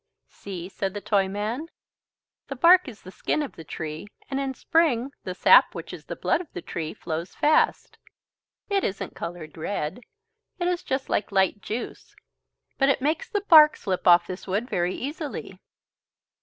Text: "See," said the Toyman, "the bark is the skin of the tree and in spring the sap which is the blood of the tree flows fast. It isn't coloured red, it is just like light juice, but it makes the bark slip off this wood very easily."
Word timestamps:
"See," 0.29 0.67
said 0.67 0.95
the 0.95 0.99
Toyman, 0.99 1.67
"the 2.47 2.55
bark 2.55 2.87
is 2.87 3.03
the 3.03 3.11
skin 3.11 3.43
of 3.43 3.55
the 3.55 3.63
tree 3.63 4.07
and 4.31 4.39
in 4.39 4.55
spring 4.55 5.11
the 5.25 5.35
sap 5.35 5.75
which 5.75 5.93
is 5.93 6.05
the 6.05 6.15
blood 6.15 6.41
of 6.41 6.51
the 6.53 6.61
tree 6.63 6.95
flows 6.95 7.35
fast. 7.35 7.99
It 8.67 8.83
isn't 8.83 9.13
coloured 9.15 9.57
red, 9.57 9.99
it 10.57 10.67
is 10.67 10.81
just 10.81 11.07
like 11.07 11.31
light 11.31 11.61
juice, 11.61 12.15
but 12.79 12.89
it 12.89 12.99
makes 13.03 13.29
the 13.29 13.41
bark 13.41 13.77
slip 13.77 14.07
off 14.07 14.25
this 14.25 14.47
wood 14.47 14.67
very 14.67 14.95
easily." 14.95 15.59